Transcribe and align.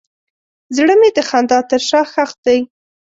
زړه 0.75 0.93
مې 0.99 1.09
د 1.15 1.19
خندا 1.29 1.59
تر 1.69 1.81
شا 1.89 2.01
ښخ 2.11 2.31
دی. 2.45 2.59